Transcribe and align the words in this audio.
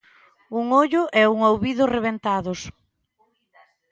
Un 0.59 0.65
ollo 0.83 1.01
e 1.21 1.23
un 1.33 1.39
ouvido 1.51 1.83
rebentados. 1.95 2.59